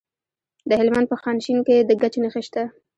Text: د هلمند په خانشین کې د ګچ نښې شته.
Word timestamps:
د 0.69 0.71
هلمند 0.79 1.07
په 1.09 1.15
خانشین 1.21 1.59
کې 1.67 1.75
د 1.89 1.91
ګچ 2.01 2.13
نښې 2.23 2.41
شته. 2.47 2.63